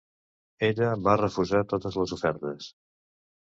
Ella 0.67 0.87
va 1.09 1.15
refusar 1.21 1.63
totes 1.75 2.01
les 2.03 2.17
ofertes. 2.19 2.73